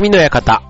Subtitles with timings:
[0.00, 0.62] 匠の館。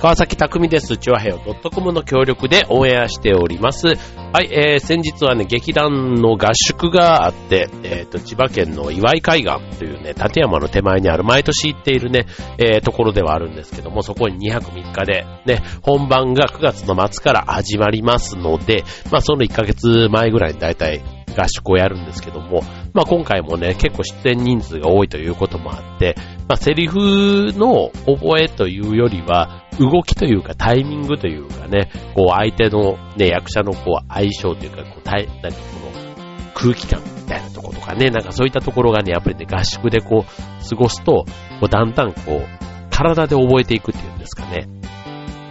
[0.00, 0.96] 川崎匠です。
[0.96, 3.88] チュアヘオ .com の協力でオンエアしております。
[3.88, 12.24] はい、えー、先日はね、劇団の合宿があって、えっ、ー、と、千葉県の岩井海岸というね、立山の手前にある毎年行っているね、
[12.56, 22.62] えー、ところではあるんですけども、そこに2泊3日で、ね、本番が9月の末から始まりますので、まあ、その1ヶ月前ぐらいにだいたい合宿をやるんですけども、
[22.92, 26.16] まあ今回もね、結構出演人数が多いということもあって、
[26.48, 26.98] まあセリフ
[27.56, 41.26] の覚えというよりは、動きというかタイミングというかね、こう相手のね、役者のこう相性というか、こう、たいなんかこの空気感みたいなところとかね、なんかそういったところがね、やっぱりね、合宿でこう、過ごすと、
[41.60, 44.66] こうだんだんこう、体で覚えていくっていうんですかね。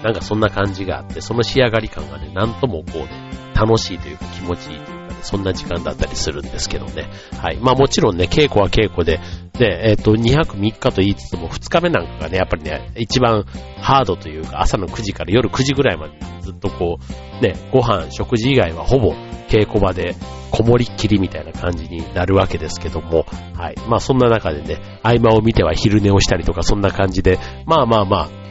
[0.03, 3.09] なんかそんな感じがあって、その仕上がり感がね、なんともこうね、
[3.55, 4.94] 楽しいというか気持ちいいという
[5.25, 7.09] そんな時間だったりするんですけどね。
[7.41, 7.57] はい。
[7.57, 9.19] まあもちろんね、稽古は稽古で、
[9.57, 13.43] で、えっ、ー、と、2泊3日と言いつつも、2日目なんかがね、やっぱりね、一番
[13.81, 19.13] ハードというか、朝の9時から夜9時ぐらいまでずっとこう、ね、ご飯、食事以外はほぼ
[19.47, 20.15] 稽古場で、
[20.51, 23.75] こもりっきりみたいな感じになるわけですけども、はい。
[23.87, 28.45] まあそんな中でね、合間を見ては昼寝をしたりとか、そんな感じで、まあまあまあ、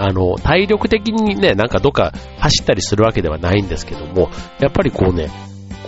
[0.00, 5.28] あの、体力的にね、なんかどっか走ったりするわけではないんですけども、やっぱりこうね、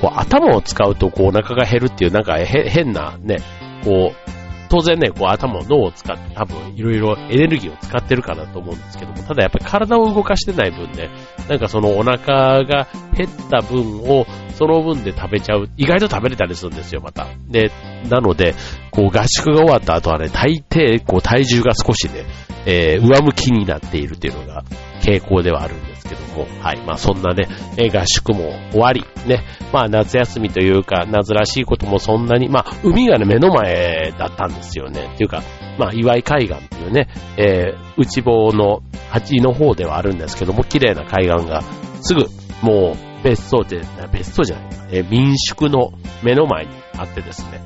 [0.01, 3.39] こう頭を使うとこうお腹が減るっていうなんか変なね、
[3.85, 4.31] こう、
[4.71, 11.11] 当然ね、こう頭、脳を使って多分いろいろエネルギーを使ってるかなと思うんですけども、ただやっぱり体を動かしてない分ね、
[11.49, 15.69] なんかそのお腹が減った分をその分で食べちゃう。
[15.77, 17.27] 意外と食べれたりするんですよ、また。
[17.49, 17.73] で、
[18.09, 18.55] なので、
[18.93, 22.25] こう合宿が終わった後はね、大抵こう体重が少しね、
[22.65, 24.63] えー、上向きになっているっていうのが
[25.03, 26.85] 傾向ではあるんけども、はい。
[26.85, 35.11] まあそんなね、合宿も終わり、ね、まあ夏休みというか、夏らしいこともそんなに、まあ海がね、目の前だったんですよね。
[35.15, 35.43] っていうか、
[35.79, 41.63] まあ岩井海岸っていうね、えー、内房の端の方ではあるんですけども、綺麗な海岸が
[42.03, 42.27] すぐ、
[42.63, 43.83] もう別荘で、
[44.13, 45.93] 別荘じゃない、えー、民宿の
[46.23, 47.63] 目の前にあってですね、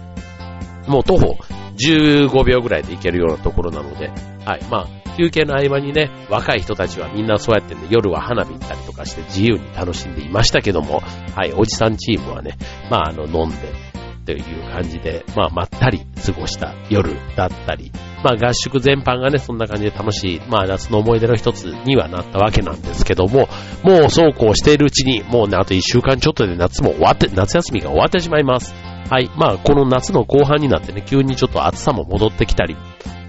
[0.87, 1.39] もう徒歩
[1.77, 4.13] 15秒ぐらいで行けるようなところなので、
[4.44, 4.65] はい。
[4.71, 11.00] まあ、休憩の合間にね、若い人たちはみんなそうやってね、夜は花火行ったりとかして自由に楽しんでいましたけども、
[11.34, 12.59] はい、おじさんチームはね、
[12.91, 13.94] まああの、飲んで、
[14.27, 17.93] という感じで、まあまったり過ごした夜だったり、
[18.25, 23.49] まあ合宿全般がね、そんな感じで楽しい、まあ夏の思い出の一つにはなったわけなんですけども、
[23.82, 28.75] もうそうこうしているうちに、もうね、あと一週間ちょっとで夏も終わって、夏休みが終わってしまいます。
[29.11, 29.31] はい。
[29.37, 32.76] まあ、この夏の後半になってね、急にちょっと暑さも戻ってきたり、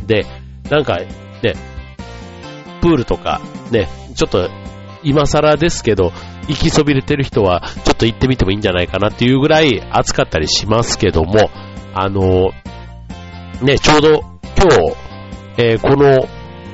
[0.08, 0.26] で、
[0.70, 1.08] なんか、ね、
[2.82, 4.50] プールとか、ね、ちょっと
[5.04, 6.12] 今更ですけど、
[6.48, 11.50] 行きそびれてる人は、ちょっと行ってみてもいいんじゃないかなっていうぐらい暑かったりしますけども、
[11.94, 12.52] あの、
[13.62, 14.24] ね、ちょうど
[14.58, 14.96] 今日、
[15.58, 16.28] えー、この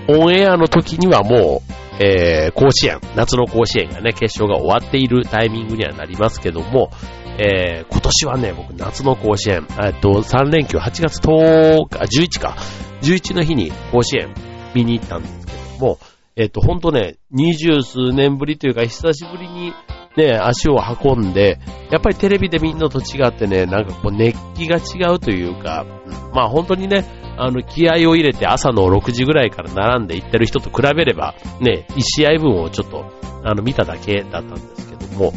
[0.08, 6.90] オンエアの時にはもう、えー、甲子園、夏の甲子園がね、決勝が終わっているタイミングにはなりますけども、
[7.38, 12.56] えー、今年はね、僕夏の甲子園、えっと、3連休8月10日、11日か、
[13.02, 14.34] 11の日に甲子園
[14.74, 16.00] 見に行ったんですけども、
[16.36, 19.74] えっ、と、ほんとね、二十数年ぶりというか、久しぶりに
[20.18, 25.86] ね、足を運んで、やっぱりテレビで見るのと違ってね、なんかこう熱気が違うというか、
[26.34, 27.06] まあ本当にね、
[27.38, 33.06] あの、気合を入れて朝の6時ぐらいから並んで行ってる人と比べれば、ね、1試合分をちょっと、
[33.44, 35.34] あの、見ただけだったんですけども、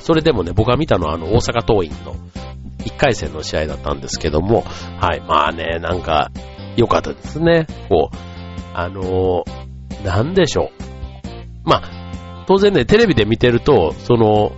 [0.00, 2.14] それでもね、僕が見たのはあの、大阪桐蔭の
[2.86, 4.62] 1回戦の試合だったんですけども、
[5.00, 6.30] はい、まあね、なんか、
[6.76, 7.66] 良かったですね。
[7.88, 8.16] こう、
[8.74, 10.70] あのー、なんでしょ
[11.64, 11.68] う。
[11.68, 14.52] まあ、当然ね、テレビで見てると、その、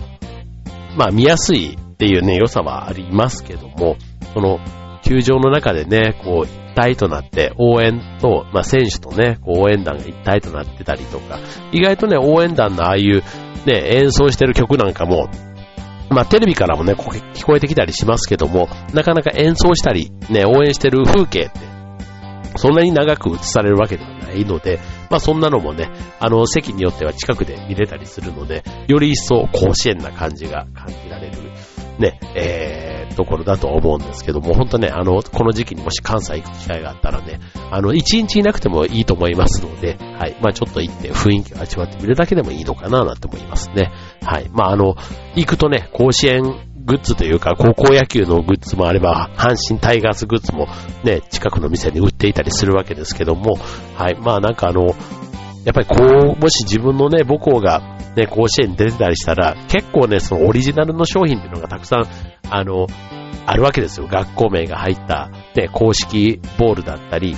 [0.97, 3.97] まあ見やすいっていうね、良さはありますけども、
[4.35, 4.59] その、
[5.03, 11.39] 球場の中でね、こう、一体となって応援と、まあ選手とね、こう応援団が一体となってたりとか、
[11.73, 13.23] 意外とね、応援団のああいう
[13.65, 15.29] ね、演奏してる曲なんかも、
[16.11, 21.61] まあテレビからもね、聞こえてきたりしますけども、なかなか演奏したり、ね、応援してる風景って、
[22.57, 24.81] そんなに長く映されるわけではないので、
[25.11, 31.53] まあそんなのもね、あの席によっては近くで見れたりするので、より一層甲子園な感じが感じられる、
[31.99, 37.41] ね、えー、ところだと思うんですけども、本当ね、あの、この時期にもし関西行く機会があったらね、
[37.71, 40.37] あの、一日いなくてもいいと思いますので、はい。
[40.41, 43.91] まあちょっと行って雰囲気を味わってみるだけでもいいのかななんて思いますね。
[44.23, 44.49] はい。
[44.53, 44.97] まああの、
[45.35, 46.43] 行くとね、甲子園
[46.89, 50.69] グッズというか、高校野球のグッズもあれば、阪神タイガースグッズも
[51.05, 53.59] ね、近くの店に売っていたりするわけですけども、
[53.97, 54.17] はい。
[54.19, 54.87] まあなんかあの、
[55.65, 62.07] やっぱりこう、もし自分のね、母校がね、甲子園に出てたりしたら、結構ね、そのオリジナルの商品っていうのがたくさん、
[62.51, 62.87] あの、
[63.47, 64.07] あるわけですよ。
[64.07, 67.37] 学校名が入った、ね、公式ボールだったり、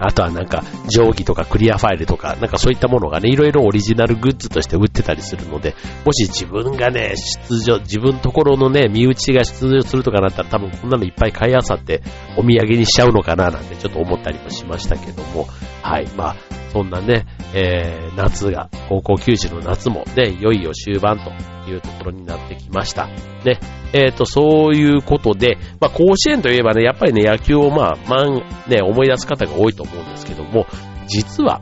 [0.00, 5.74] あとはなんか、定規とかクリアファイルとか、なんかそういったものがね、いろいろオリジナルグッズとして売ってたりするので、
[6.04, 12.02] もし自分がね、出場、自分ところのね、身内が出場するとかなったら多分こんなのいっぱい買いあさって
[12.36, 15.48] お土産にしちゃうのかななんてちょっと思ったりもしましたけども、
[15.82, 16.36] はい、まあ、
[16.72, 23.06] そんなね、えー、夏が、高校球児の夏もね、いよいよ終盤というところになってきました。
[23.06, 23.58] ね、
[23.92, 30.66] えっ、ー、と、そういうことで、まあ、甲子園といえばね、やっぱりね、野球をまあ、まん、ね、思い出す方が多いと思うんですけども、
[31.06, 31.60] 実は、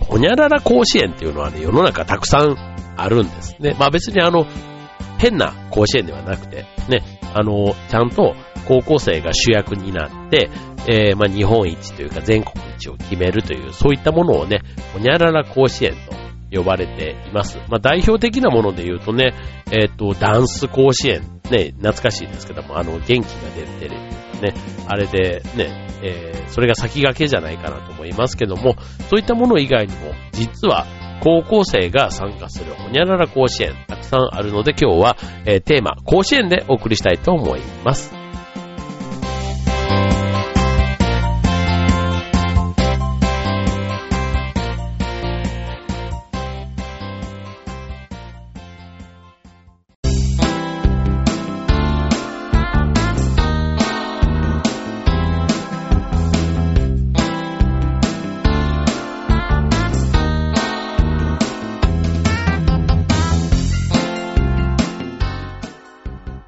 [0.00, 2.56] ほにゃらら甲子園っていうのはね、世の中たくさん
[2.96, 3.74] あるんですね。
[3.78, 4.46] まあ別にあの、
[5.18, 7.02] 変な甲子園ではなくて、ね、
[7.34, 8.34] あの、ちゃんと
[8.64, 10.50] 高校生が主役になって、
[10.86, 14.60] えー、まあ日本一というか全国一を決めるという、そういったものをね、
[14.92, 15.92] ほにゃらら甲子園
[16.50, 17.58] と呼ばれています。
[17.68, 19.34] まあ、代表的なもので言うとね、
[19.70, 24.54] えっ、ー、と、ダンス甲子園、ね、懐かしいんですけども、あの、元気が出るテレビね、
[24.86, 28.76] あれでね、えー、それが先駆けじゃないかなと思いますけども、
[29.08, 30.86] そういったもの以外にも、実は、
[31.22, 35.16] 高校生が参加するほにゃらら甲子園、たくさんあるので今日は、
[35.46, 38.23] えー、テーマ、甲子園でお送りしたいと思います。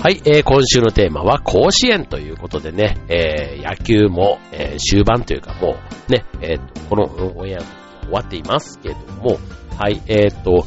[0.06, 7.06] はい、えー、今週のテーマは甲子園ということでね、えー、野球も、えー、終盤というかもうね、えー、この
[7.36, 7.58] オンエア
[8.04, 9.40] 終わっていますけども、
[9.76, 10.64] はい、えっ、と、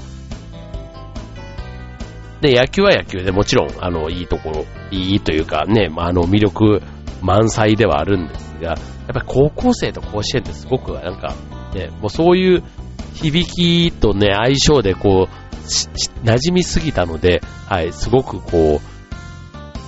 [2.41, 6.81] で、野球は野球でもちろん、あの、いいところ、いいというかね、まあ、あの、魅力
[7.21, 8.77] 満載ではあるんですが、やっ
[9.07, 11.33] ぱり高校生と甲子園ってすごくなんか、
[11.73, 12.63] ね、もうそういう
[13.13, 18.98] 響きとね、相性でこう、馴染みすぎたので、はい、すごくこう、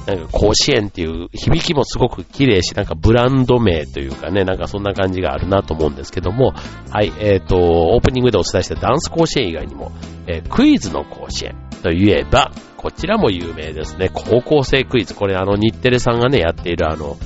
[0.07, 6.53] なんか甲子園っていう響きもすごく綺麗し、なんかブランド名というかね、なんかそんな感じがあるなと思うんですけども、
[6.89, 9.92] はい、えっ、ー、と、オープニングでお伝えしたダンス甲子園以外にも、
[10.27, 14.09] えー、クイズの甲子園といえば、こちらも有名ですね。
[14.12, 15.13] 高校生クイズ。
[15.13, 17.18] これあの日テレさんがね、やっているあの、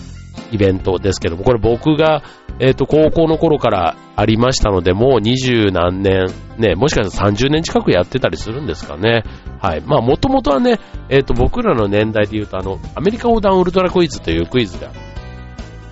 [0.52, 2.24] イベントですけども、これ僕が
[2.60, 9.24] えっ、ー、と、高校の頃からありましたので、もう二十何年、ね、もしかしたら30年近くやってたりするんですかね。
[9.60, 9.82] はい。
[9.82, 10.80] まあ、もともとはね、
[11.10, 14.92] えっ、ー、と、僕らの年代で言うと、あの、アメリカ横断ウルトラクイズというクイズが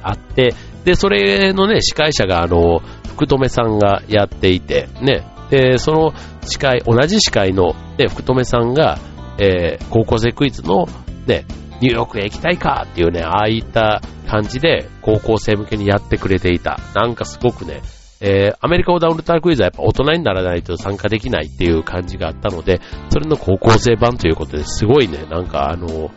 [0.01, 0.53] あって、
[0.85, 8.97] で、それのね、司会者が、あの、福留さんがやっていて、ね、で、その司会、同じ司会の、ね、福留さんが、
[9.37, 10.87] えー、高校生クイズの、
[11.27, 11.45] ね、
[11.83, 16.79] ニューヨークへ行きたいかっていうね、ああいった感じで高校生向けにやってくれていた。
[16.95, 17.81] なんかすごくね、
[18.21, 26.09] えー、アメリカオダウンルタークイズはやっぱ大人にならないと参加できないっていう感じがあったので、それの高校生版ということですごいね、なんかあの、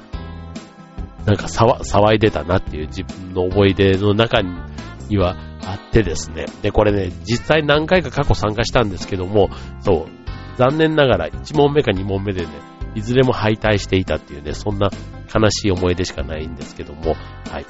[1.25, 5.35] なんか騒いでたなっていう自分の思い出の中には
[5.65, 6.45] あってですね。
[6.63, 12.53] で、これね、実際何回か過去参加したんですけども、そう、残念ながら1問目か2問目でね、
[12.95, 14.91] いずれも敗退していたっていうね、そんな
[15.33, 17.15] 悲しい思い出しかないんですけども、
[17.51, 17.67] はい。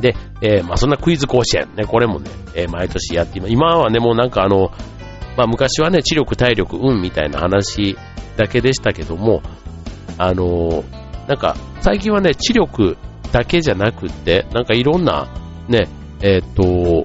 [0.00, 1.68] で、えー、まあそんなクイズ甲子園。
[1.74, 4.70] ね、これもね、えー、毎年やって今、はね、もうなんかあの、
[5.36, 7.96] まあ昔はね、知力、体力、運みたいな話
[8.36, 9.42] だけでしたけども、
[10.18, 10.84] あの
[11.26, 12.96] なんか最近はね、知力
[13.32, 15.28] だけじゃなくって、なんかいろんな
[15.68, 15.88] ね、
[16.22, 17.04] えっ、と、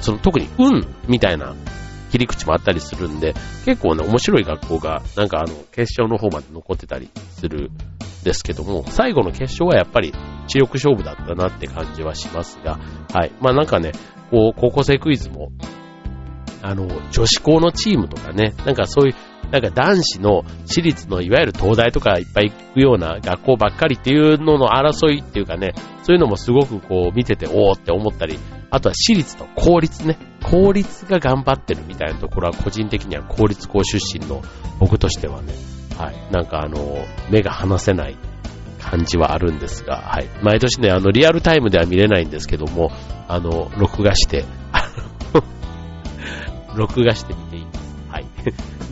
[0.00, 1.54] その特に運みたいな
[2.12, 3.32] 切り口もあったりするんで、
[3.64, 7.70] 結構ね、面白い学校が、なんかあの、決勝の方まで残ってたりするん
[8.22, 10.12] ですけども、最後の決勝はやっぱり
[10.46, 12.78] 知力勝負だったなって感じはしますが、
[13.14, 13.32] はい。
[13.40, 13.92] まあなんかね、
[14.30, 15.52] こう、高校生クイズも、
[16.60, 19.14] あの、女子校のチームとかね、なんかそういう、
[19.50, 28.38] なんか男子の私立のいわゆる東大とかいっぱい行くような学校ばっかりっていうのの争いっていうかね、そういうのもすごくこう見てておーって思ったり、
[28.70, 34.42] あとは私立と公立ね、公立が頑張ってるみたいなところは個人的には公立校出身の
[34.78, 35.52] 僕としてはね、
[35.98, 38.16] はい、なんかあの、目が離せない
[38.80, 40.28] 感じはあるんですが、はい。
[40.42, 42.90] 毎年ね、あの、リアルタイムでは見れないんですけども、
[43.28, 44.44] あの、録画して、
[46.76, 47.80] 録画して見ています。
[48.10, 48.26] はい。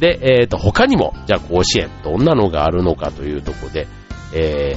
[0.01, 3.87] で、えっ、ー、と、他にも、じゃあ甲子園、どんなのがあるのかというとこで、
[4.33, 4.77] え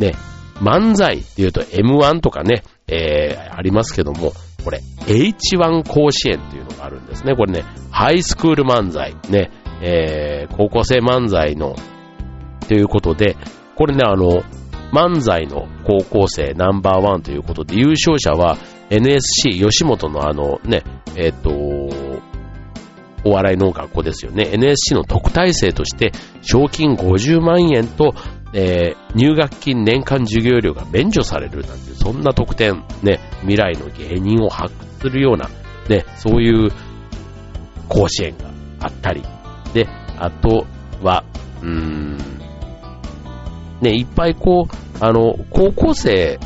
[0.00, 0.14] ー、ね、
[0.60, 4.32] 漫才っていうと M1 とかね、えー、ありますけども、
[4.64, 7.36] これ H1 甲子園っていうのがあるんですね。
[7.36, 9.50] これね、ハイスクール漫才、ね、
[9.82, 11.76] えー、高校生漫才の、
[12.68, 13.36] ということで、
[13.76, 14.42] これね、あの、
[14.92, 18.56] 漫才の高校生ナンバーワンということで、優勝者は、
[18.90, 20.82] NSC 吉本のあのね、
[21.16, 21.50] えっ、と、
[23.24, 24.50] お笑いの学校ですよね。
[24.52, 28.14] NSC の特待生として賞金50万円と、
[28.56, 35.50] えー、入学金年間授業料が免除されるなんて、そんな特典、ね、未来の芸人を発掘するような、
[35.88, 36.70] ね、そういう
[37.88, 38.48] 甲子園が
[38.80, 39.22] あったり、
[39.72, 40.66] で、あと
[41.02, 41.24] は、
[41.62, 42.16] うーん、
[43.80, 46.38] ね、いっぱいこう、あの、高校生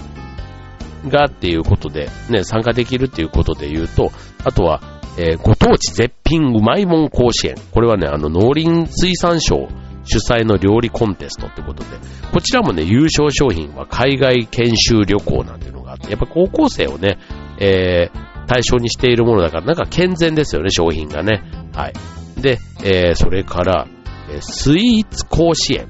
[1.06, 4.10] がっていうことで、ね、参加できるっていうことで言うと、
[4.44, 4.80] あとは、
[5.18, 7.56] えー、ご当地絶品うまいもん甲子園。
[7.72, 9.68] これはね、あの、農林水産省
[10.08, 11.90] 主催の料理コンテストってことで、
[12.32, 17.18] こちらもね、優勝商品は海外研修旅行なんていうのがあって、やっぱ高校生をね、
[17.60, 21.42] えー、対象にしているものだから、なんか健全ですよね、商品がね。
[21.74, 22.40] はい。
[22.40, 23.86] で、えー、それから、
[24.30, 25.88] えスイーツ甲子園。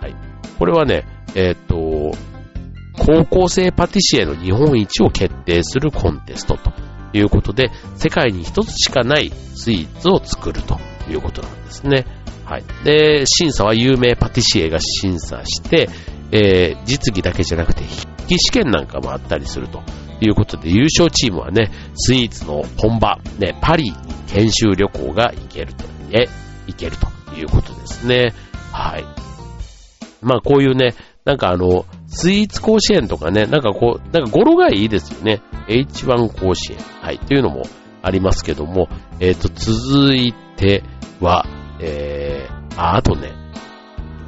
[0.00, 0.14] はい。
[0.58, 1.04] これはね、
[1.34, 2.12] えっ、と、
[2.98, 6.72] 高校生パティシエの日本一を決定するコンテストと
[7.12, 10.78] いうことで、世界に一つしかないスイーツを作ると
[11.08, 12.04] いうことなんですね。
[12.50, 12.64] はい。
[12.82, 15.88] で、審査は有名パティシエが審査して、
[16.32, 19.80] えー、実技だけじゃなくて筆記試験なんかもあったりすると
[20.20, 26.26] いうことで、優勝チームはね、スイーツの本場、ね、パリに研修旅行が行けると、え、
[26.66, 28.34] 行けるということですね。
[28.72, 29.04] はい。
[30.20, 35.40] まあこういうね、なんかあの、スイーツ甲子園とかね、なんかこう、なんか語呂がいいですよね。
[35.68, 36.78] H1 甲子園。
[37.00, 37.20] はい。
[37.20, 37.62] というのも
[38.02, 38.88] ありますけども、
[39.20, 40.82] えっ、ー、と、続いて
[41.20, 41.46] は、
[41.80, 43.32] えー、あ、あとね、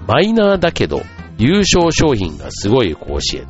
[0.07, 1.03] マイナーだけど、
[1.39, 3.47] 優勝商品がすごい甲子園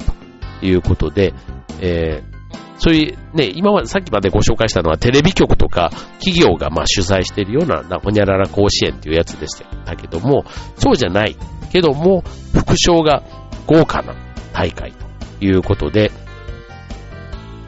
[0.61, 1.35] ということで、
[1.81, 2.33] えー、
[2.79, 10.45] そういうね、今までさっきまでご紹介したのはテレビ局とか企業がまあ主催しているような、なほにゃらら甲子園っていうやつでしたけども、
[10.77, 11.37] そうじゃない
[11.71, 13.23] けども、副賞が
[13.67, 14.15] 豪華な
[14.53, 14.93] 大会
[15.39, 16.11] ということで、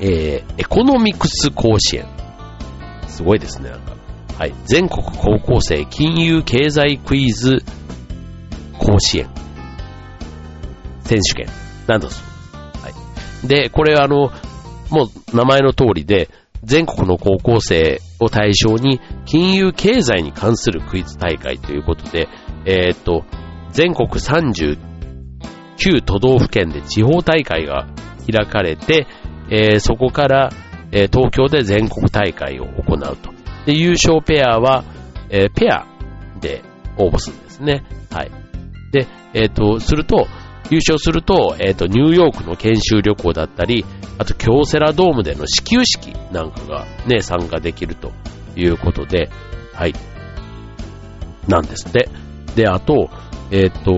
[0.00, 2.06] えー、エコノミクス甲子園。
[3.06, 4.03] すごいですね、なんか。
[4.38, 4.54] はい。
[4.64, 7.58] 全国高校生金融経済クイズ
[8.78, 9.28] 甲子園。
[11.04, 11.52] 選手権。
[11.86, 12.82] なんだそう。
[12.82, 13.46] はい。
[13.46, 14.32] で、これはあの、
[14.90, 16.28] もう名前の通りで、
[16.64, 22.28] 全国の高校生を対象に金融経済に関するクイズ大会ということで、
[22.64, 23.24] えー、っと、
[23.70, 24.78] 全国39
[26.04, 27.86] 都道府県で地方大会が
[28.30, 29.06] 開かれて、
[29.50, 30.50] えー、そこから、
[30.90, 33.33] えー、東京で全国大会を行うと。
[33.66, 34.84] で、優勝ペアは、
[35.30, 35.86] えペア
[36.40, 36.62] で
[36.96, 37.84] 応募するんですね。
[38.10, 38.30] はい。
[38.92, 40.26] で、えっ、と、すると、
[40.70, 43.84] 優勝すると、えっ、と、ニューヨークの研修旅行だったり、
[44.18, 48.12] あと京セラドームでの始球式なんかがね、参加できると
[48.56, 49.30] いうことで、
[49.72, 49.94] はい。
[51.48, 52.08] なんですって。
[52.54, 53.10] で、あと、
[53.50, 53.92] えっ、と、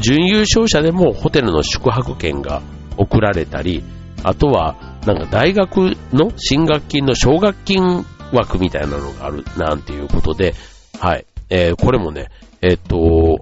[0.00, 2.62] 準優勝者でもホテルの宿泊券が
[2.96, 3.82] 送られたり、
[4.22, 10.54] あとは、なんか大学の進学金の奨学金枠みたいなのがある、なんていうことで、
[11.00, 11.26] はい。
[11.50, 12.28] えー、これもね、
[12.60, 13.38] えっ、と、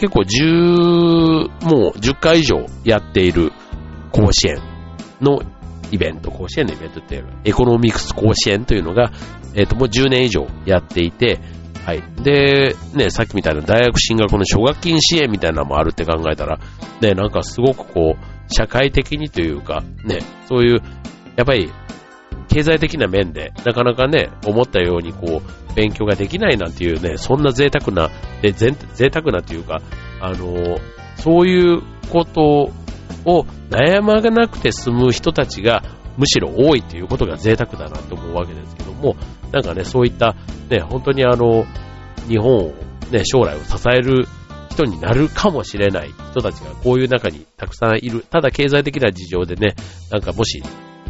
[0.00, 3.52] 結構10、もう10回以上やっている
[4.12, 4.58] 甲子園
[5.20, 5.40] の
[5.90, 9.12] イベント、甲子園のイベントっていうのは、エコノミクス甲子園というのが、
[9.54, 11.40] えっ、と、もう10年以上やっていて、
[11.84, 12.02] はい。
[12.20, 16.58] で、ね、さっきみたいな大学進学の奨学金支援みたいなのもあるって考えたら、
[17.00, 20.82] ね、なんかすごくこう、社会的にというか、ね、そういう、
[21.36, 21.70] やっぱり、
[22.56, 28.10] 経済的な面で、なかなかね、思ったようにこう、勉強ができないなんていうね、そんな贅沢な、
[28.40, 28.74] で、贅
[29.12, 29.82] 沢なというか、
[30.22, 30.78] あの、
[31.16, 32.72] そういうこと
[33.26, 35.82] を悩まなくて済む人たちが
[36.16, 39.16] むしろ多いということが贅沢だなと思うわけですけども、
[39.52, 40.34] なんかね、そういった、
[40.70, 41.66] ね、本当にあの、
[42.26, 42.74] 日本を、
[43.10, 44.26] ね、将来を支える
[44.70, 48.24] 人になるかもしれない人たちがこういう中にたくさんいる。
[48.30, 49.74] ただ経済的な事情でね、
[50.10, 50.62] なんかもし、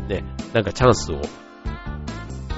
[0.06, 1.20] ね、なんかチャンスを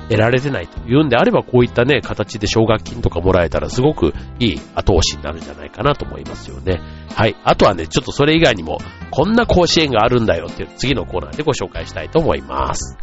[0.08, 6.80] 得られてないというんであれば、こういったね、形で奨学金とかもらえたらすごくいい後押しになるんじゃないかなと思いますよね。
[7.14, 7.36] はい。
[7.44, 8.78] あとはね、ちょっとそれ以外にも、
[9.10, 12.96] こんな甲子園があるんだよっていう次のコーナーでご紹介したいと思います。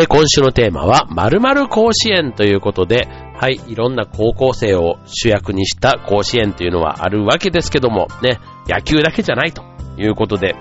[0.00, 9.62] えー、今週のテーマは、〇〇甲子園ということで、はい、いろんな高校生を主役にした甲子園というのはあるわけですけども、ね、野球だけじゃないと
[9.98, 10.56] いうことで、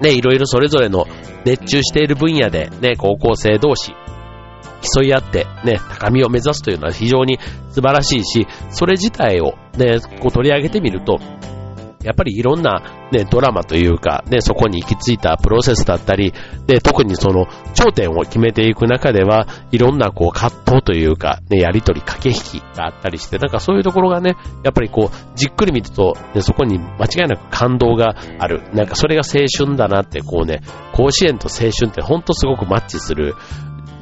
[0.00, 1.06] ね、いろいろそれぞれの
[1.44, 3.94] 熱中している分野で、ね、高校生同士、
[4.94, 7.40] 競い合ってね、高みを目指すというのは非常に
[7.70, 11.18] 素晴らしいし、それ自体をね、こう取り上げてみると、
[12.02, 16.32] やっぱりいろんなね、ドラマというか、ね、そこに行き着いたプロセスだったり、
[16.66, 28.62] で、特にその頂点を決めていく中では、いろんなこう葛藤というか、ね、やりとり、駆け引きがあったりして、なんかそういうところがね、やっぱりこう、じっくり見ると、ね、そこに間違いなく感動がある。
[28.72, 33.34] なんかそれが青春だなって、こうね、甲子園と青春ってほんとすごくマッチする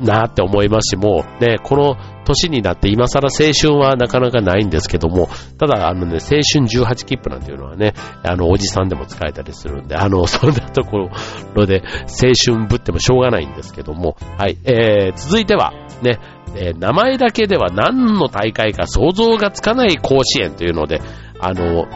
[0.00, 5.28] なって思いますし、もうね、この年になって今更青春はなかなかないんですけども、
[5.58, 11.10] ただあのね、青春18切符なんていうのはね、あの、おじさんでも使えたりするんで、あの、そんなとこ
[11.54, 16.18] ろで青春ぶってもしょうがないんですけども、はい、えー、続いては、ね、
[16.54, 21.00] えー、名前だけでは何の大会か想像がつかない甲子園というので、
[21.40, 21.86] あの、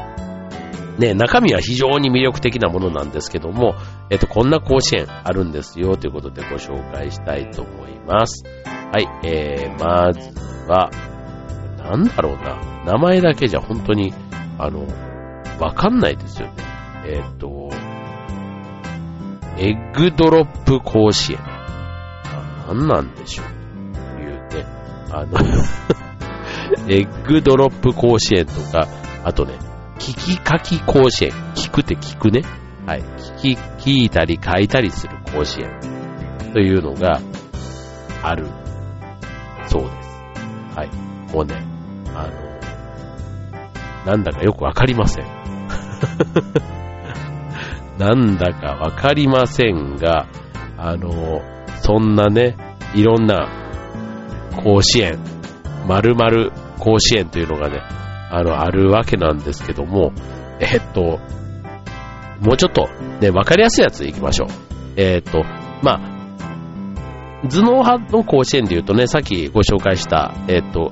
[0.99, 3.75] ね、中身は非常に魅力的なものなんですけども、
[4.11, 8.45] えっと、こんな甲子園あるんですよということでご紹介したいと思います。
[8.65, 10.31] はい、えー、まず
[10.69, 10.91] は、
[11.79, 14.15] なんだろうな、名前だけじゃ本当に、
[14.59, 14.87] あの、
[15.59, 16.55] わかんないですよね。
[17.07, 17.71] えっ、と、
[19.59, 21.39] エッグドロップ甲子園。
[22.67, 23.47] 何なんでしょう
[24.19, 24.67] 言うね。
[25.11, 25.39] あの
[26.89, 28.89] エッグドロップ甲子園とか、
[29.23, 29.55] あとね、
[29.99, 31.33] 聞き書き甲子園。
[31.55, 32.43] 聞くって聞くね。
[32.87, 33.03] はい。
[33.03, 35.81] 聞き、聞いたり書いたりする甲子園。
[36.53, 37.21] というのが
[38.23, 38.47] ある
[39.67, 40.09] そうです。
[40.77, 40.89] はい。
[41.33, 41.57] もうね、
[42.15, 45.27] あの、なんだかよくわかりません。
[47.99, 50.27] なんだかわかりませんが、
[50.77, 51.43] あの、
[51.81, 52.57] そんなね、
[52.95, 53.49] いろんな
[54.63, 55.19] 甲子園、
[55.87, 57.83] 〇〇甲子園というのがね、
[58.35, 60.12] あの、あるわけなんですけども、
[60.61, 61.21] えっと、
[62.41, 62.88] もうちょっと
[63.21, 64.49] ね、わかりやすいやつ行きましょう。
[64.97, 65.45] えっと、
[65.83, 70.91] まあ、頭脳派の甲子園で言うとね、さっきご紹介した、えっと、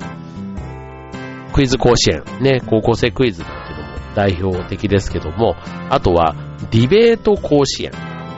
[1.53, 5.57] クイズ甲子園、ね、高校生クイズなんていうのも代表的ですけども、
[5.91, 6.37] あとは、
[6.71, 7.91] ディベート甲子園。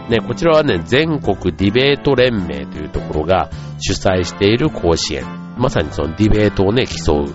[0.09, 5.25] ね、こちらはね、全国ディベート連盟というところが主催している甲子園。
[5.57, 7.35] まさにそのディベートをね、競う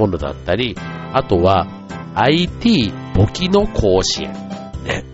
[0.00, 0.76] ものだったり、
[1.12, 1.66] あとは
[2.14, 4.32] IT 簿記の甲子園。
[4.84, 5.04] ね。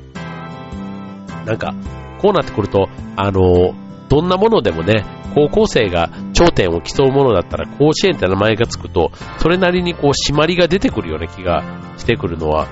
[1.44, 1.74] なんか、
[2.20, 3.74] こうなってくると、あの、
[4.08, 11.62] どんなものでもね、高校生が頂点を競うものだったら甲子園って名前がつくと、それなりにこう締まりが出てくるような気が
[11.98, 12.68] してくるのは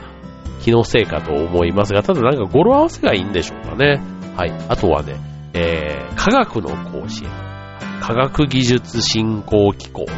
[0.63, 4.01] 気のせいかと思いますが、ただなんか語呂合わせがいいんでしょうかね。
[4.37, 4.53] はい。
[4.69, 5.17] あとはね、
[5.53, 7.31] えー、科学の甲子園。
[8.01, 10.13] 科学技術振興機構と、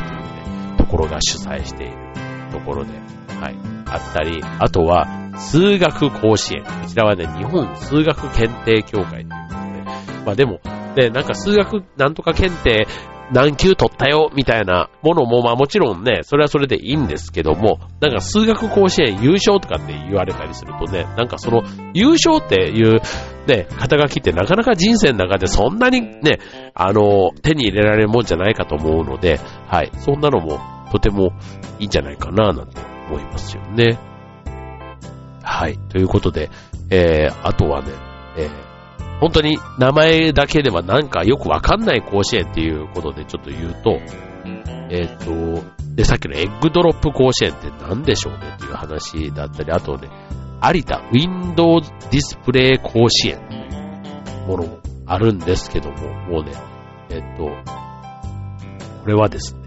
[0.96, 1.96] ころが主催している
[2.50, 2.92] ところで、
[3.38, 3.56] はい、
[3.86, 5.06] あったり、あとは、
[5.38, 6.64] 数学甲子園。
[6.64, 10.60] こちらはね、日本数学検定協会ということで、まあでも、
[10.96, 12.86] ね、なんか数学なんとか検定
[13.32, 23.00] 何級取ったよ、みたいなものも、まあもちろんね、それはそれでいいんですけども、なんか数学甲子園優勝とかって言われたりするとね、なんかその優勝っていう
[23.46, 26.38] ね、肩書きってなかなか人生の中でそんなにね、
[26.74, 31.32] あの、手に入れられるもんじゃないかと思うので、はい、そんなのもとても
[31.78, 33.98] いいんじゃないかな、なんて思いますよね。
[35.42, 35.78] はい。
[35.88, 36.50] ということで、
[36.90, 37.92] えー、あとはね、
[38.36, 43.98] えー、本当に名前だけではなんかよくわかんない甲子園っていうことでちょっと言うと、
[44.90, 50.08] えっ、ー、と、で、さっきのエッグドロップ甲子園って何でしょうねっていう話だったり、あとね、
[50.62, 53.58] 有田ウィンドウディスプレイ甲子園とい
[54.44, 56.52] うものもあるんですけども、もうね、
[57.10, 59.65] えっ、と、これはですね、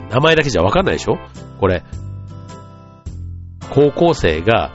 [0.00, 1.18] ね、名前だけじゃわかんないでしょ？
[1.60, 1.82] これ、
[3.70, 4.72] 高校生が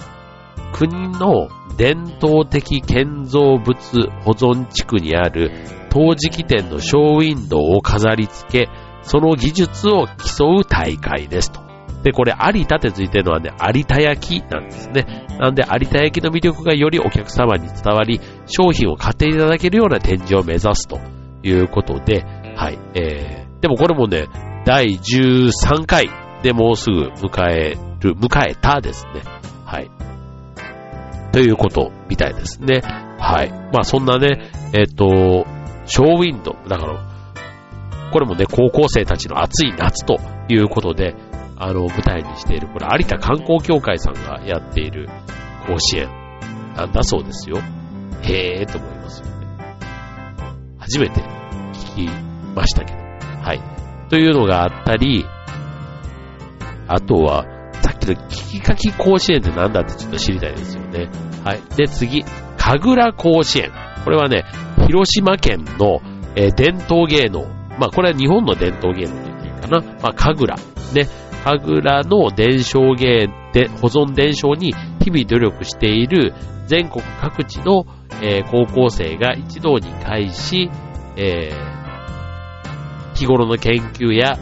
[0.73, 3.75] 国の伝統的建造物
[4.23, 5.51] 保存地区にある
[5.89, 8.69] 陶磁器店のショーウィンドウを飾り付け、
[9.03, 11.61] その技術を競う大会ですと。
[12.03, 15.25] で、これ、有田ってついてるのはね、有田焼なんですね。
[15.39, 20.99] なんで、有田焼の魅力がよりお客様に伝わり、商品を買っていただけるような展示を目指すと
[21.43, 22.23] いうことで、
[22.55, 24.27] はい、えー、でもこれもね、
[24.67, 26.09] 第13回
[26.43, 29.21] でもうすぐ迎える、迎えたですね。
[29.63, 29.89] はい。
[31.31, 32.81] ということみたいですね。
[33.17, 33.49] はい。
[33.71, 35.47] まあそんなね、えっ、ー、と、
[35.85, 36.99] ショーウィンド、だから、
[38.11, 40.17] これもね、高校生たちの暑い夏と
[40.49, 41.15] いうことで、
[41.55, 45.07] あの、舞台にしている、これ、有田観光協会さんがやっている
[45.65, 46.09] 甲子園
[46.75, 47.59] なんだそうですよ。
[48.21, 49.33] へえーと思いますよね。
[50.77, 51.21] 初めて
[51.95, 52.09] 聞き
[52.53, 52.99] ましたけど。
[53.41, 53.76] はい。
[54.09, 55.25] というのがあったり、
[56.87, 57.45] あとは、
[57.81, 61.09] さっきの聞き書き甲子園って何だってちょっと知りたいですよね。
[61.43, 61.61] はい。
[61.75, 62.23] で、次、
[62.57, 63.71] 神楽甲子園。
[64.03, 64.45] これはね、
[64.87, 66.01] 広島県の、
[66.35, 69.81] えー、伝統芸能まあこれは日本の伝統芸能と言っていいかな。
[70.01, 70.61] まあ神楽。
[70.93, 71.07] ね。
[71.43, 76.33] 神楽の伝承芸で、保存伝承に日々努力している
[76.65, 77.85] 全国各地の、
[78.21, 80.69] えー、高校生が一堂に会し、
[81.15, 81.76] えー、
[83.17, 84.37] 日頃の研究や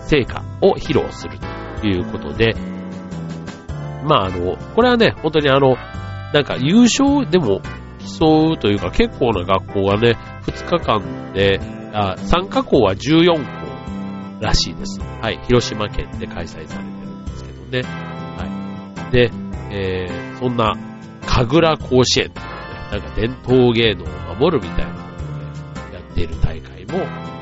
[0.00, 1.38] 成果を披露する
[1.80, 2.54] ということで、
[4.04, 5.76] まああの、これはね、本当にあの、
[6.32, 7.60] なんか優勝でも
[8.20, 11.60] 競うというか結構な学校がね、2日間で、
[11.92, 13.68] あ参加校は14校
[14.40, 15.00] らしいです。
[15.00, 15.40] はい。
[15.48, 17.82] 広島県で開催されてるんですけどね。
[17.82, 19.12] はい。
[19.12, 19.30] で、
[19.70, 20.74] えー、そんな、
[21.26, 22.52] 神楽甲子園とかね、
[22.92, 24.98] なんか伝統芸能を守るみたいなこ
[25.84, 27.37] とでやっている大会も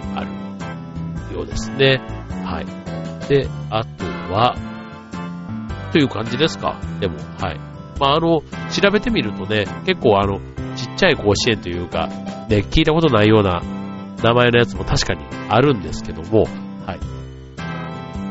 [1.37, 2.01] ようですね。
[2.45, 3.29] はい。
[3.29, 4.57] で、あとは、
[5.93, 6.81] という感じですか？
[7.01, 7.61] でも、はい。
[8.01, 10.41] まあ、あの、調べてみるとね、結構あの、
[10.77, 12.09] ちっちゃい甲子園というか、
[12.49, 13.63] ね、聞いたことないような
[14.23, 16.43] 名前のやつも確かにあるんですけども、
[16.87, 17.01] はい。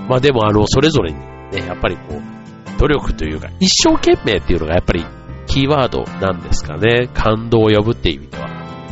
[0.08, 5.04] まあでもあの、それぞれにね、やっぱりこう、努力というか、一生懸命っていうのがやっぱり
[5.48, 7.10] キーワードなんですかね。
[7.14, 8.50] 感動を呼ぶっていう意味では。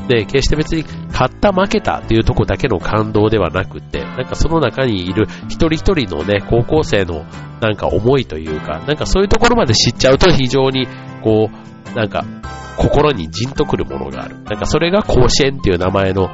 [0.07, 7.23] で、決して別に勝った負けたっていうとこだけの感動ではなくて、なんかその中にいる一人一人のね、高校生の
[7.61, 10.87] なんか思いというか、なんかそういうところまで知っちゃうと非常に
[11.23, 12.25] こう、なんか
[12.77, 14.35] 心にじんとくるものがある。
[14.43, 16.29] なんかそれが甲子園っていう名前の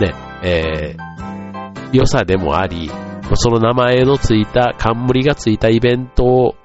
[0.00, 2.90] ね、えー、良さでもあり、
[3.34, 6.56] その名前のついた、冠がついたイベントを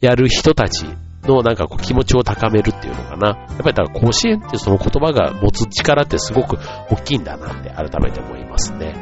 [0.00, 0.86] やる人たち
[1.24, 3.28] のなんかこう気持ちを高めるっていうのかな。
[3.28, 6.58] やっぱりだから甲子園ってその言葉が持つ力ってすごく
[6.90, 8.94] 大きいんだなって改めて思いますね。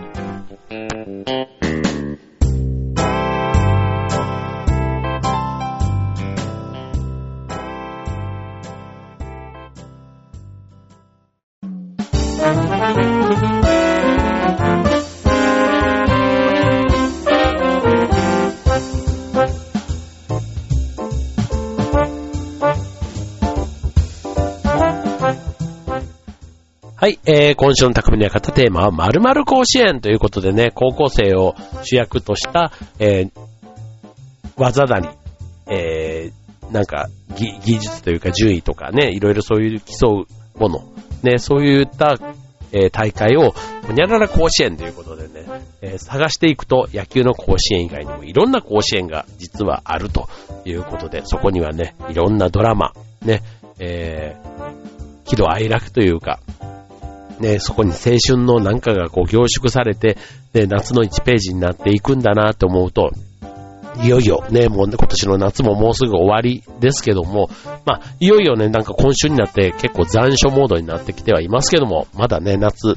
[27.00, 33.30] はい、えー、今週の匠の館テーマは〇〇甲子園ということでね、高校生を主役とした、えー、
[34.58, 35.08] 技だり、
[35.66, 37.08] えー、なんか
[37.38, 42.18] 技、術というか順位とかね、いろいろそういう競うもの、ね、そういった、
[42.72, 43.54] えー、大会を、
[43.86, 45.46] ほにゃらら甲子園ということでね、
[45.80, 50.28] えー、探していくと野球の甲子園以外にもいろんな甲子園が実はあると
[50.66, 52.92] いうことで、そこにはね、いろんなドラマ、
[53.24, 53.40] ね、
[53.78, 56.40] えー、喜怒哀楽というか、
[57.40, 60.16] ね、そこに青春のなんかがこう凝縮されて、
[60.54, 63.10] ね、夏の1ページになっていくんだなと思うと、
[64.02, 67.50] いよいよね、もうね今年の夏ももうすぐ終わりですけども、
[67.84, 72.94] まあ、いよいよね、なんか今週になって結構残暑モードになってきてはいますけども、まだね、夏、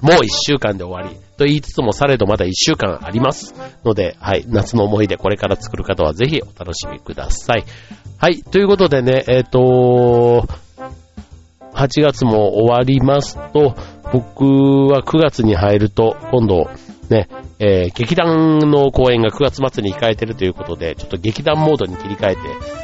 [0.00, 7.64] もう1週間で終わりと言いつつもされどまだ1週間ありますので、はい、夏の思い出これから作る方はぜひお楽しみください。
[8.18, 10.46] はい、ということでね、えっ、ー、と
[11.74, 13.74] 8月も終わりますと、
[14.12, 14.44] 僕
[14.92, 16.70] は9月に入ると、今度、
[17.08, 22.40] ね、えー、劇団の公演が9月末に控えてるということで、ちょっと劇団モードに切り替えて、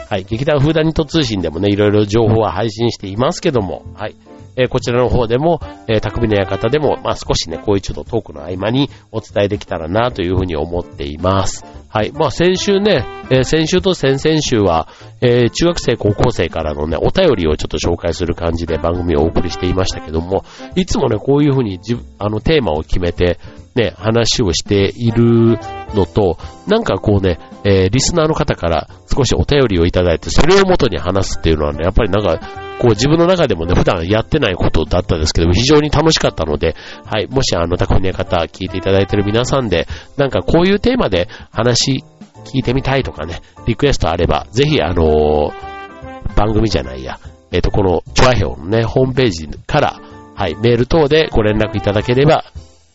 [0.08, 4.14] はい、劇団フーダニット通信でもね、いろいろ情報は配信していますけども、はい、
[4.58, 11.64] えー、こちらの方でも、えー、匠の館でも、まあ少しね、こういうちょっとトークの合間にお伝えできたらなというふうに思っています。
[11.88, 12.10] はい。
[12.12, 14.88] まあ先週ね、えー、先週と先々週は、
[15.20, 20.44] えー、中学生、高校生からのね、お便りをちょっと紹介する感じで番組をお送りしていましたけども、
[20.74, 23.38] いつもね、こういうふうにじあの、テーマを決めて、
[23.78, 25.58] ね、話をしている
[25.94, 32.38] のと、なんかこうね、えー、リスナーの方から少しお便りをいただいて、それを元に話すっていうのはね、やっぱりなんか、
[32.78, 42.04] こう自分の中でもね、普段やってないことだったんですけど、非常に楽しかったので、はい、もしあの、匠の方聞いていただいてる皆さんで、なんかこういうテーマで話
[42.44, 47.18] 聞いてみたいとかね、リクエストあれば、ぜひあのー、番組じゃないや、
[47.50, 50.00] えっ、ー、と、この、チョアヘオのね、ホームページから、
[50.34, 52.44] はい、メール等でご連絡いただければ、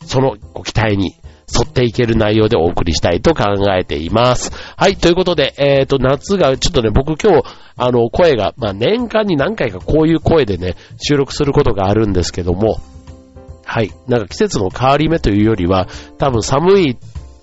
[0.06, 1.16] そのご期待に
[1.56, 3.44] 沿っていける内容でお送りしたいと考
[3.78, 4.52] えています。
[4.76, 7.44] はい、ということで、えっ、ー、と、夏が、ちょっとね、僕今日、
[7.78, 12.78] あの、声が、まあ、年間に何回かこういう声でね、収録することがあるんですけども、
[13.66, 15.88] はい、なんか季節の変わり目というよりは、
[16.18, 16.98] 多分寒い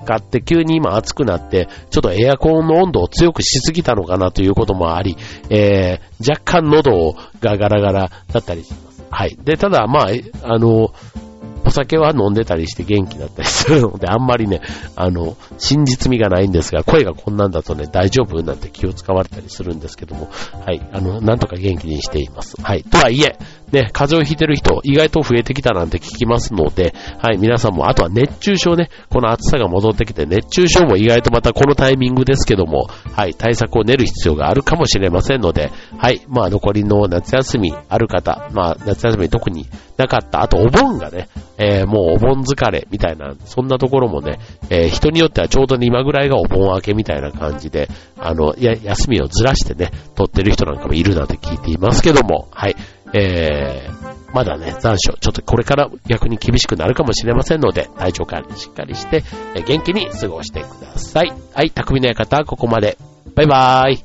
[0.05, 5.16] かって急に今暑くなって、ちょっとエアコンの温度を強くしすぎたのかなということもあり、
[5.51, 9.05] えー、若干喉がガラガラだったりします。
[9.11, 9.37] はい。
[9.42, 10.09] で、ただ、まあ、
[10.44, 10.92] あの、
[11.70, 14.61] お酒は飲んでたりして元気だったりするので、あんまりね、
[14.96, 20.28] あの、真実味がないんですが、声がこんなんだとね、大丈夫なんて気を使われたりするんですけども、
[20.66, 22.61] はい、あの、なんとか元気にしています。
[22.61, 22.83] はい。
[22.83, 23.38] とはいえ、
[23.72, 41.28] ね、風邪をひいてる人、意外と増えてきたなんて聞きますので、はい、皆さんも、あとは熱中症ね、この暑さが戻ってきて、熱中症も意外とまたこのタイミングですけども、はい、対策を練る必要があるかもしれませんので、はい、まあ残りの夏休みある方、まあ夏休み特になかった、あとお盆がね、
[41.59, 44.38] えー、もうお盆疲れみたいな、そんなところもね、
[44.70, 52.76] えー、人によってはちょうど今ぐらいがお盆明けみたいな感じで、あの、や、休みをずらしてね、撮ってる人なんかもいるなんて聞いていますけども、はい、
[53.12, 61.33] えー、まだね、残暑、ちょっとこれから逆に厳しくなるかもしれませんので、体調管理しっかりして、え元気に過ごしてください。
[61.55, 62.96] はい、匠の館、ここまで。
[63.35, 64.05] バイバーイ。